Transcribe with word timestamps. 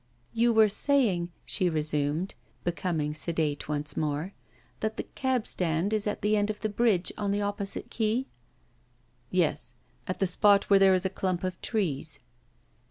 'You 0.33 0.51
were 0.51 0.67
saying,' 0.67 1.31
she 1.45 1.69
resumed, 1.69 2.33
becoming 2.63 3.13
sedate 3.13 3.69
once 3.69 3.95
more, 3.95 4.33
'that 4.79 4.97
the 4.97 5.03
cabstand 5.03 5.93
is 5.93 6.07
at 6.07 6.23
the 6.23 6.35
end 6.35 6.49
of 6.49 6.61
the 6.61 6.69
bridge 6.69 7.11
on 7.19 7.29
the 7.29 7.43
opposite 7.43 7.91
quay?' 7.91 8.25
'Yes; 9.29 9.75
at 10.07 10.17
the 10.17 10.25
spot 10.25 10.71
where 10.71 10.79
there 10.79 10.95
is 10.95 11.05
a 11.05 11.09
clump 11.11 11.43
of 11.43 11.61
trees. 11.61 12.17